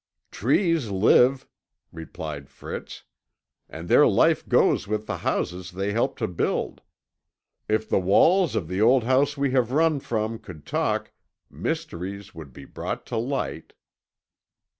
"Trees 0.31 0.89
live!" 0.89 1.47
replied 1.91 2.49
Fritz, 2.49 3.03
"and 3.69 3.87
their 3.87 4.07
life 4.07 4.49
goes 4.49 4.87
with 4.87 5.05
the 5.05 5.17
houses 5.17 5.73
they 5.73 5.91
help 5.91 6.17
to 6.17 6.27
build. 6.27 6.81
If 7.69 7.87
the 7.87 7.99
walls 7.99 8.55
of 8.55 8.67
the 8.67 8.81
old 8.81 9.03
house 9.03 9.37
we 9.37 9.51
have 9.51 9.71
run 9.71 9.99
from 9.99 10.39
could 10.39 10.65
talk, 10.65 11.11
mysteries 11.51 12.33
would 12.33 12.51
be 12.51 12.65
brought 12.65 13.05
to 13.05 13.17
light." 13.17 13.73